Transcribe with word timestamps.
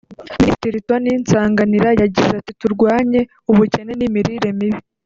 Minisitiri 0.39 0.85
Tony 0.87 1.07
Nsanganira 1.21 1.89
yagize 2.01 2.31
ati 2.39 2.51
“Turwanye 2.59 3.19
ubukene 3.51 3.91
n’imirire 3.95 4.49
mibi 4.59 4.79